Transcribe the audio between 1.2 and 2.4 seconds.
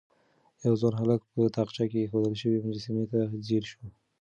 په تاقچه کې ايښودل